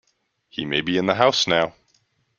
[0.49, 1.75] He may be in the house now!